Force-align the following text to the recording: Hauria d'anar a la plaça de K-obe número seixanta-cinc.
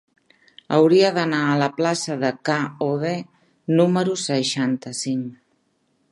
Hauria 0.77 1.09
d'anar 1.17 1.41
a 1.49 1.57
la 1.63 1.67
plaça 1.75 2.15
de 2.23 2.31
K-obe 2.49 3.13
número 3.81 4.17
seixanta-cinc. 4.23 5.29